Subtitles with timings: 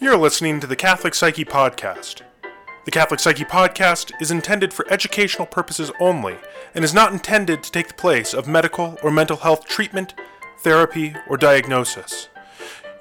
[0.00, 2.22] You're listening to the Catholic Psyche Podcast.
[2.84, 6.36] The Catholic Psyche Podcast is intended for educational purposes only
[6.72, 10.14] and is not intended to take the place of medical or mental health treatment,
[10.60, 12.28] therapy, or diagnosis.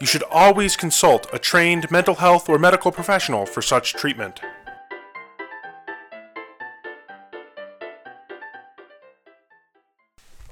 [0.01, 4.41] You should always consult a trained mental health or medical professional for such treatment.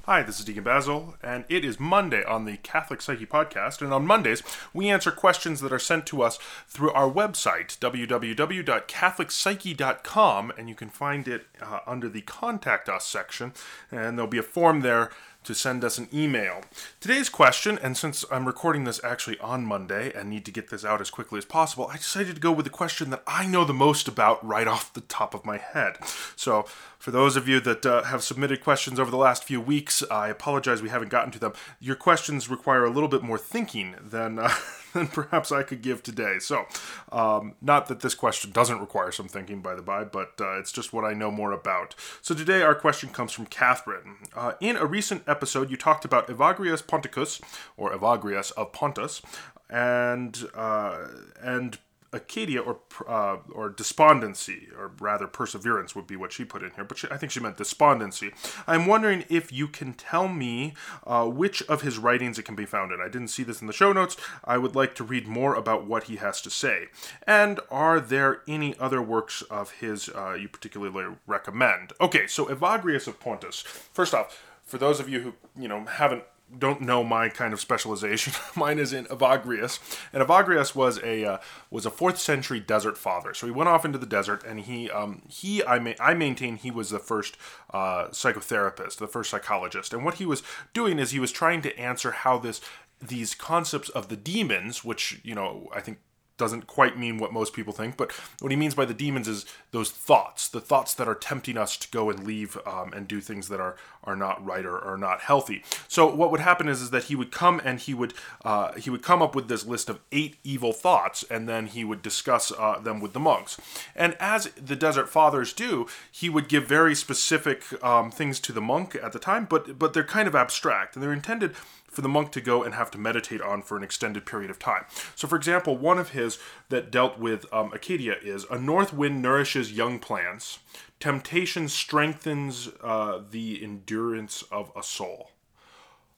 [0.05, 3.81] Hi, this is Deacon Basil, and it is Monday on the Catholic Psyche Podcast.
[3.81, 10.53] And on Mondays, we answer questions that are sent to us through our website, www.catholicpsyche.com,
[10.55, 13.51] and you can find it uh, under the Contact Us section.
[13.89, 15.09] And there'll be a form there
[15.45, 16.61] to send us an email.
[16.99, 20.83] Today's question, and since I'm recording this actually on Monday and need to get this
[20.83, 23.63] out as quickly as possible, I decided to go with the question that I know
[23.63, 25.97] the most about right off the top of my head.
[26.35, 26.65] So,
[26.99, 30.29] for those of you that uh, have submitted questions over the last few weeks, I
[30.29, 31.53] apologize we haven't gotten to them.
[31.79, 34.39] Your questions require a little bit more thinking than.
[34.39, 34.49] Uh,
[34.95, 36.39] than perhaps I could give today.
[36.39, 36.65] So,
[37.11, 40.71] um, not that this question doesn't require some thinking, by the by, but uh, it's
[40.71, 41.93] just what I know more about.
[42.21, 44.15] So, today our question comes from Catherine.
[44.33, 47.41] Uh, in a recent episode, you talked about Evagrius Ponticus,
[47.77, 49.21] or Evagrius of Pontus,
[49.69, 51.07] and uh,
[51.41, 51.77] and
[52.15, 56.83] Acedia or uh, or despondency, or rather perseverance would be what she put in here,
[56.83, 58.31] but she, I think she meant despondency.
[58.67, 60.73] I'm wondering if you can tell me
[61.05, 63.01] uh, which of his writings it can be found in.
[63.01, 64.17] I didn't see this in the show notes.
[64.43, 66.87] I would like to read more about what he has to say.
[67.27, 71.93] And are there any other works of his uh, you particularly recommend?
[71.99, 73.61] Okay, so Evagrius of Pontus.
[73.61, 76.23] First off, for those of you who you know haven't
[76.57, 78.33] don't know my kind of specialization.
[78.55, 79.79] Mine is in Evagrius,
[80.13, 81.37] and Evagrius was a uh,
[81.69, 83.33] was a fourth century desert father.
[83.33, 86.57] So he went off into the desert, and he um, he I ma- I maintain
[86.57, 87.37] he was the first
[87.71, 89.93] uh, psychotherapist, the first psychologist.
[89.93, 92.61] And what he was doing is he was trying to answer how this
[93.01, 95.99] these concepts of the demons, which you know I think
[96.37, 99.45] doesn't quite mean what most people think, but what he means by the demons is
[99.71, 103.21] those thoughts, the thoughts that are tempting us to go and leave um, and do
[103.21, 105.63] things that are are not right or are not healthy.
[105.87, 108.13] So what would happen is, is that he would come and he would
[108.43, 111.83] uh, he would come up with this list of eight evil thoughts, and then he
[111.83, 113.57] would discuss uh, them with the monks.
[113.95, 118.61] And as the Desert Fathers do, he would give very specific um, things to the
[118.61, 121.55] monk at the time, but but they're kind of abstract and they're intended
[121.95, 124.59] for the monk to go and have to meditate on for an extended period of
[124.59, 124.85] time.
[125.15, 126.37] So, for example, one of his
[126.69, 130.59] that dealt with um, Acedia is a north wind nourishes young plants,
[130.99, 135.31] temptation strengthens uh, the endurance of a soul.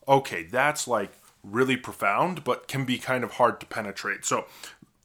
[0.08, 1.12] Okay, that's like
[1.44, 4.26] really profound, but can be kind of hard to penetrate.
[4.26, 4.46] So,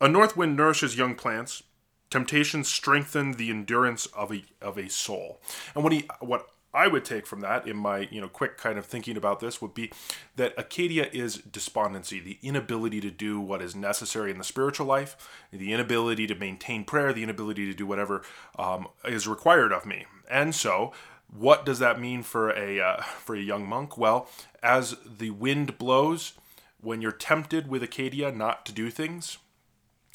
[0.01, 1.63] a north wind nourishes young plants.
[2.11, 5.41] Temptation strengthen the endurance of a of a soul.
[5.75, 8.79] And what he what I would take from that in my you know quick kind
[8.79, 9.91] of thinking about this would be
[10.37, 15.17] that Acedia is despondency, the inability to do what is necessary in the spiritual life,
[15.51, 18.23] the inability to maintain prayer, the inability to do whatever
[18.59, 20.07] um, is required of me.
[20.31, 20.93] And so,
[21.35, 23.99] what does that mean for a uh, for a young monk?
[23.99, 24.29] Well,
[24.63, 26.33] as the wind blows,
[26.81, 29.39] when you're tempted with Acedia not to do things,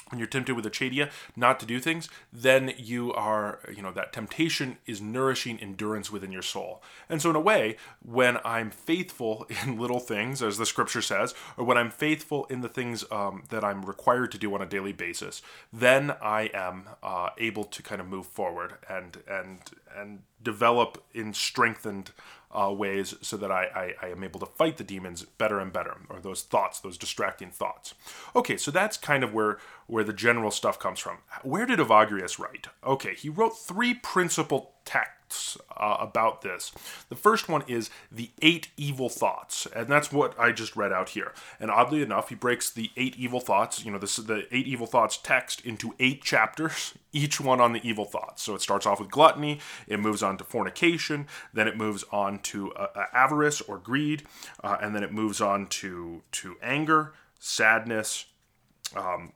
[0.09, 4.13] when you're tempted with Acedia not to do things, then you are, you know, that
[4.13, 6.81] temptation is nourishing endurance within your soul.
[7.09, 11.33] And so, in a way, when I'm faithful in little things, as the scripture says,
[11.57, 14.65] or when I'm faithful in the things um, that I'm required to do on a
[14.65, 15.41] daily basis,
[15.71, 19.59] then I am uh, able to kind of move forward and and
[19.95, 22.11] and develop in strengthened
[22.51, 25.71] uh, ways so that I, I, I, am able to fight the demons better and
[25.73, 27.93] better, or those thoughts, those distracting thoughts.
[28.35, 31.17] Okay, so that's kind of where, where the general stuff comes from.
[31.43, 32.67] Where did Evagrius write?
[32.85, 36.71] Okay, he wrote three principal texts facts uh, about this.
[37.09, 41.09] The first one is the eight evil thoughts, and that's what I just read out
[41.09, 41.33] here.
[41.59, 44.87] And oddly enough, he breaks the eight evil thoughts, you know, this the eight evil
[44.87, 48.43] thoughts text into eight chapters, each one on the evil thoughts.
[48.43, 52.39] So it starts off with gluttony, it moves on to fornication, then it moves on
[52.39, 54.23] to uh, uh avarice or greed,
[54.63, 58.25] uh, and then it moves on to to anger, sadness.
[58.95, 59.33] Um,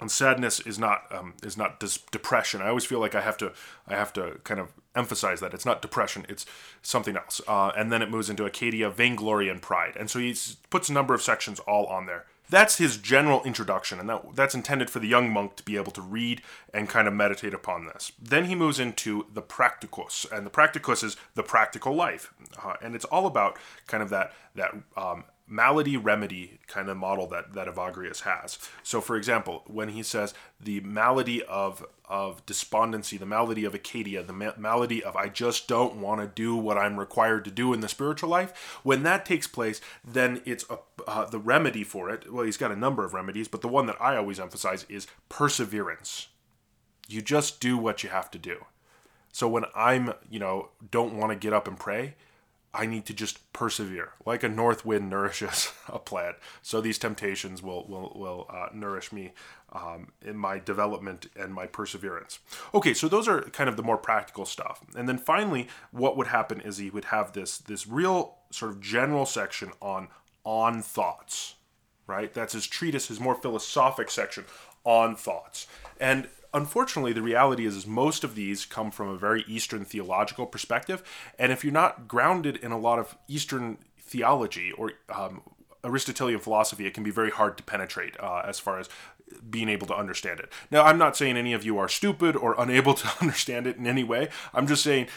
[0.00, 2.60] and sadness is not um, is not dis- depression.
[2.60, 3.52] I always feel like I have to
[3.86, 6.46] I have to kind of emphasize that it's not depression, it's
[6.82, 7.40] something else.
[7.46, 9.96] Uh, and then it moves into Acedia, vainglory, and pride.
[9.98, 10.36] And so he
[10.70, 12.26] puts a number of sections all on there.
[12.50, 15.92] That's his general introduction, and that, that's intended for the young monk to be able
[15.92, 16.42] to read
[16.74, 18.12] and kind of meditate upon this.
[18.20, 22.94] Then he moves into the Praktikos, and the Praktikos is the practical life, uh, and
[22.94, 27.68] it's all about kind of that that um, malady remedy kind of model that that
[27.68, 28.58] Evagrius has.
[28.82, 34.26] So, for example, when he says the malady of of despondency, the malady of Acedia,
[34.26, 37.72] the ma- malady of I just don't want to do what I'm required to do
[37.72, 42.10] in the spiritual life, when that takes place, then it's a, uh, the remedy for
[42.10, 44.84] it, well, he's got a number of remedies, but the one that I always emphasize
[44.88, 46.28] is perseverance.
[47.08, 48.66] You just do what you have to do.
[49.32, 52.14] So when I'm, you know, don't want to get up and pray,
[52.74, 56.36] I need to just persevere, like a north wind nourishes a plant.
[56.62, 59.32] So these temptations will will will uh, nourish me
[59.72, 62.40] um, in my development and my perseverance.
[62.74, 64.84] Okay, so those are kind of the more practical stuff.
[64.96, 68.80] And then finally, what would happen is he would have this this real sort of
[68.80, 70.08] general section on
[70.44, 71.54] on thoughts,
[72.06, 72.34] right?
[72.34, 74.44] That's his treatise, his more philosophic section
[74.84, 75.66] on thoughts.
[75.98, 80.46] And unfortunately, the reality is, is most of these come from a very Eastern theological
[80.46, 81.02] perspective.
[81.38, 85.42] And if you're not grounded in a lot of Eastern theology or um,
[85.82, 88.88] Aristotelian philosophy, it can be very hard to penetrate uh, as far as
[89.50, 90.52] being able to understand it.
[90.70, 93.86] Now, I'm not saying any of you are stupid or unable to understand it in
[93.86, 94.28] any way.
[94.52, 95.08] I'm just saying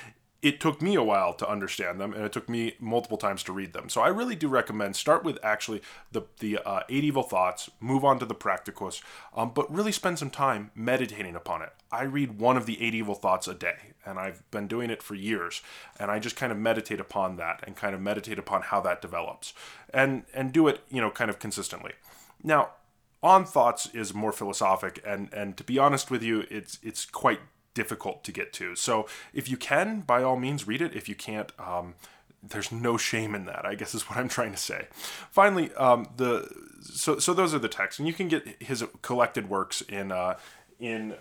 [0.42, 3.52] it took me a while to understand them and it took me multiple times to
[3.52, 3.90] read them.
[3.90, 5.82] So i really do recommend start with actually
[6.12, 9.02] the, the uh, eight evil thoughts move on to the Praktikos
[9.36, 11.74] um, but really spend some time meditating upon it.
[11.92, 15.04] I read one of the eight evil thoughts a day and i've been doing it
[15.04, 15.62] for years
[16.00, 19.02] and i just kind of meditate upon that and kind of meditate upon how that
[19.02, 19.54] develops
[19.94, 21.94] and and do it you know kind of consistently.
[22.44, 22.72] Now
[23.24, 27.40] on thoughts is more philosophic and and to be honest with you it's it's quite
[27.78, 28.76] difficult to get to.
[28.76, 30.96] So if you can, by all means, read it.
[30.96, 31.94] If you can't, um,
[32.42, 33.68] there's no shame in that.
[33.68, 34.88] I guess is what I'm trying to say.
[35.30, 36.50] Finally, um, the
[36.82, 40.40] so so those are the texts, and you can get his collected works in uh,
[40.80, 41.16] in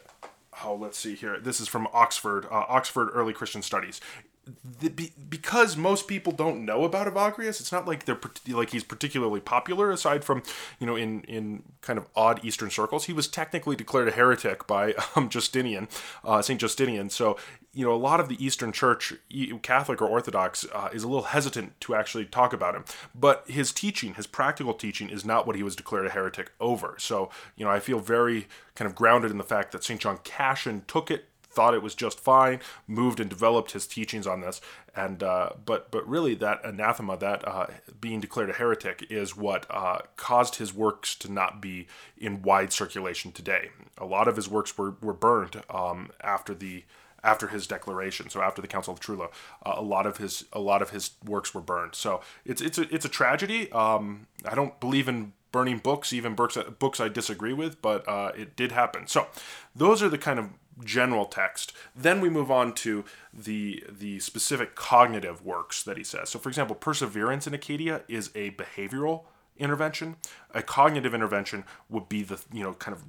[0.65, 1.39] oh let's see here.
[1.39, 4.01] This is from Oxford uh, Oxford Early Christian Studies
[4.47, 9.41] the, because most people don't know about Evagrius, it's not like they're like he's particularly
[9.41, 9.91] popular.
[9.91, 10.43] Aside from
[10.79, 14.67] you know in in kind of odd Eastern circles, he was technically declared a heretic
[14.67, 15.89] by um, Justinian,
[16.25, 17.11] uh, Saint Justinian.
[17.11, 17.37] So
[17.73, 19.15] you know a lot of the Eastern Church,
[19.63, 22.85] Catholic or Orthodox, uh, is a little hesitant to actually talk about him.
[23.15, 26.95] But his teaching, his practical teaching, is not what he was declared a heretic over.
[27.01, 28.47] So you know I feel very
[28.77, 31.25] kind of grounded in the fact that Saint John Cassian took it
[31.57, 34.61] thought it was just fine, moved and developed his teachings on this,
[34.95, 37.67] and uh, but but really that anathema, that uh,
[38.01, 41.87] being declared a heretic, is what uh, caused his works to not be
[42.19, 43.71] in wide circulation today.
[43.99, 46.85] A lot of his works were were burned um, after the
[47.25, 48.31] after his declaration.
[48.31, 49.31] So after the Council of Trullo,
[49.65, 51.95] uh, a lot of his a lot of his works were burned.
[51.95, 53.73] So it's it's a it's a tragedy.
[53.73, 58.33] Um, I don't believe in burning books, even books books I disagree with, but uh,
[58.37, 59.07] it did happen.
[59.07, 59.27] So
[59.75, 60.51] those are the kind of
[60.85, 61.73] general text.
[61.95, 66.31] Then we move on to the the specific cognitive works that he says.
[66.31, 69.25] So, for example, perseverance in Acedia is a behavioral
[69.59, 70.17] intervention.
[70.55, 73.05] A cognitive intervention would be the you know kind of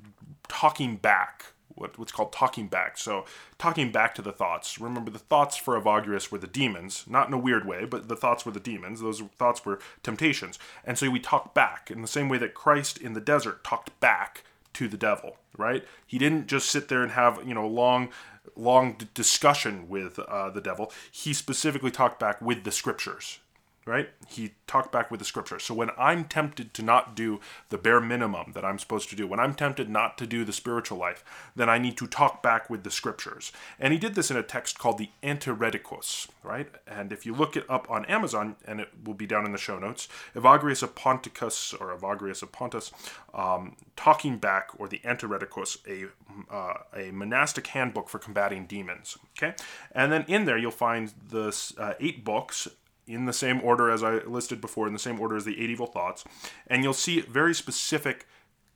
[0.48, 1.54] talking back.
[1.76, 2.98] What, what's called talking back.
[2.98, 3.26] So,
[3.60, 4.80] talking back to the thoughts.
[4.82, 8.16] Remember, the thoughts for Evagrius were the demons, not in a weird way, but the
[8.16, 9.00] thoughts were the demons.
[9.00, 10.58] Those thoughts were temptations.
[10.84, 14.00] And so we talk back in the same way that Christ in the desert talked
[14.00, 14.44] back
[14.78, 15.84] to the devil, right?
[16.06, 18.10] He didn't just sit there and have, you know, a long
[18.56, 20.92] long discussion with uh, the devil.
[21.12, 23.40] He specifically talked back with the scriptures,
[23.88, 24.10] right?
[24.28, 25.60] He talked back with the scripture.
[25.60, 27.40] So when I'm tempted to not do
[27.70, 30.54] the bare minimum that I'm supposed to do, when I'm tempted not to do the
[30.54, 31.24] spiritual life,
[31.56, 33.52] then I need to talk back with the scriptures.
[33.80, 36.68] And he did this in a text called the Antirrhetikos, right?
[36.86, 39.58] And if you look it up on Amazon, and it will be down in the
[39.58, 42.92] show notes, Evagrius Ponticus or Evagrius Pontus,
[43.34, 46.10] um, talking back or the Antirrhetikos, a
[46.54, 49.18] uh, a monastic handbook for combating demons.
[49.38, 49.56] Okay,
[49.92, 52.68] and then in there you'll find the uh, eight books
[53.08, 55.70] in the same order as I listed before, in the same order as the eight
[55.70, 56.24] evil thoughts,
[56.68, 58.28] and you'll see very specific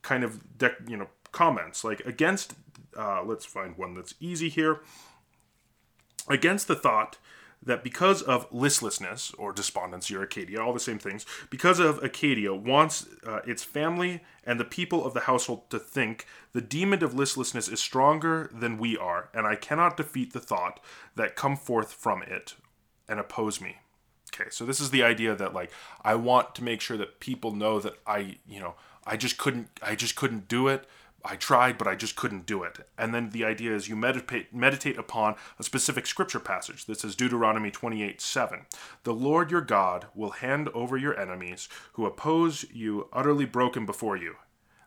[0.02, 2.54] kind of de- you know comments like against.
[2.98, 4.82] Uh, let's find one that's easy here.
[6.28, 7.18] Against the thought
[7.64, 12.60] that because of listlessness or despondency or Acedia, all the same things, because of Acedia
[12.60, 17.14] wants uh, its family and the people of the household to think the demon of
[17.14, 20.80] listlessness is stronger than we are, and I cannot defeat the thought
[21.16, 22.56] that come forth from it
[23.08, 23.78] and oppose me.
[24.34, 25.72] Okay, so this is the idea that like
[26.04, 28.76] I want to make sure that people know that I, you know,
[29.06, 30.86] I just couldn't I just couldn't do it.
[31.24, 32.80] I tried, but I just couldn't do it.
[32.98, 36.86] And then the idea is you meditate meditate upon a specific scripture passage.
[36.86, 38.66] This is Deuteronomy 28 7.
[39.04, 44.18] The Lord your God will hand over your enemies who oppose you utterly broken before
[44.18, 44.36] you.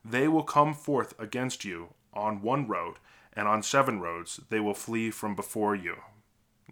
[0.04, 2.96] They will come forth against you on one road,
[3.32, 5.96] and on seven roads they will flee from before you.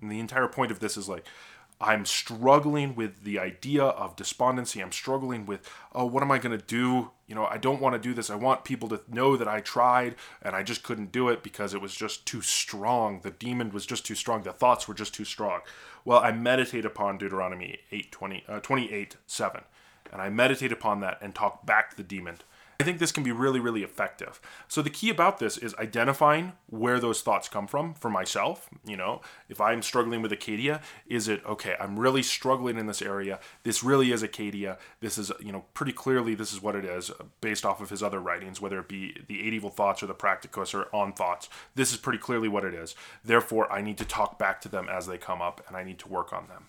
[0.00, 1.24] And the entire point of this is like
[1.82, 4.80] I'm struggling with the idea of despondency.
[4.80, 7.10] I'm struggling with, oh, what am I going to do?
[7.26, 8.30] You know, I don't want to do this.
[8.30, 11.74] I want people to know that I tried and I just couldn't do it because
[11.74, 13.20] it was just too strong.
[13.22, 14.44] The demon was just too strong.
[14.44, 15.60] The thoughts were just too strong.
[16.04, 19.62] Well, I meditate upon Deuteronomy 8, 20, uh, 28 7.
[20.12, 22.36] and I meditate upon that and talk back the demon.
[22.82, 24.40] I think this can be really, really effective.
[24.66, 28.68] So the key about this is identifying where those thoughts come from for myself.
[28.84, 31.76] You know, if I'm struggling with Acedia, is it okay?
[31.78, 33.38] I'm really struggling in this area.
[33.62, 34.78] This really is Acedia.
[34.98, 38.02] This is, you know, pretty clearly this is what it is based off of his
[38.02, 41.48] other writings, whether it be the Eight Evil Thoughts or the Praktikos or On Thoughts.
[41.76, 42.96] This is pretty clearly what it is.
[43.24, 46.00] Therefore, I need to talk back to them as they come up, and I need
[46.00, 46.64] to work on them.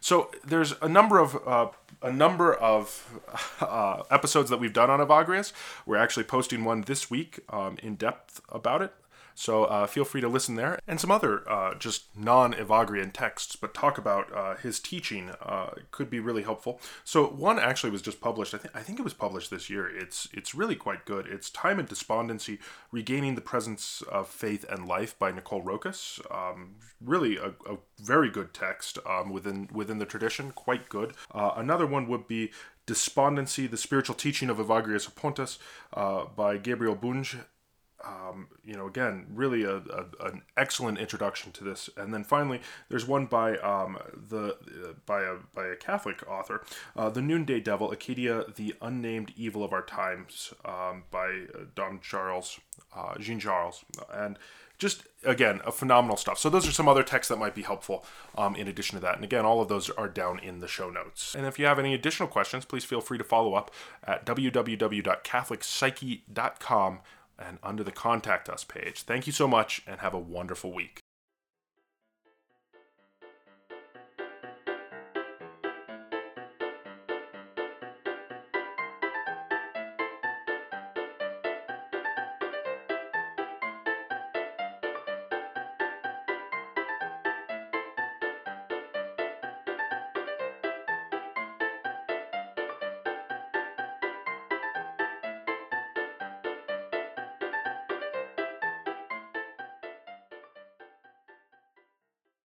[0.00, 1.68] So there's a number of uh,
[2.02, 3.20] a number of
[3.60, 5.52] uh, episodes that we've done on Evagrius.
[5.86, 8.92] We're actually posting one this week um, in depth about it.
[9.38, 10.80] So uh, feel free to listen there.
[10.88, 15.70] And some other uh, just non Evagrian texts, but talk about uh, his teaching uh,
[15.92, 16.80] could be really helpful.
[17.04, 18.52] So one actually was just published.
[18.52, 19.88] I think I think it was published this year.
[19.88, 21.28] It's it's really quite good.
[21.28, 22.58] It's Time and Despondency:
[22.90, 26.20] Regaining the Presence of Faith and Life by Nicole Roccas.
[26.32, 30.50] Um, really a, a, very good text um, within within the tradition.
[30.50, 31.14] Quite good.
[31.32, 32.50] Uh, another one would be
[32.86, 35.60] Despondency, the Spiritual Teaching of Evagrius of Pontus
[35.92, 37.36] uh, by Gabriel Bunge
[38.04, 41.90] um, you know, again, really a, a, an excellent introduction to this.
[41.96, 46.64] And then finally, there's one by um, the uh, by a by a Catholic author,
[46.96, 52.00] uh, "The Noonday Devil: Acedia, the Unnamed Evil of Our Times," um, by uh, Don
[52.00, 52.60] Charles
[52.94, 54.38] uh, Jean Charles, and
[54.78, 56.38] just again a phenomenal stuff.
[56.38, 59.16] So those are some other texts that might be helpful um, in addition to that.
[59.16, 61.34] And again, all of those are down in the show notes.
[61.34, 63.70] And if you have any additional questions, please feel free to follow up
[64.04, 67.00] at www.catholicpsyche.com
[67.38, 69.02] and under the contact us page.
[69.02, 71.00] Thank you so much and have a wonderful week.